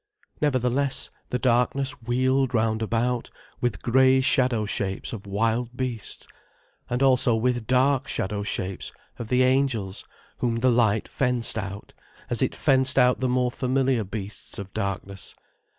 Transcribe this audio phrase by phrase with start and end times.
[0.41, 6.25] Nevertheless the darkness wheeled round about, with grey shadow shapes of wild beasts,
[6.89, 10.03] and also with dark shadow shapes of the angels,
[10.37, 11.93] whom the light fenced out,
[12.31, 15.35] as it fenced out the more familiar beasts of darkness.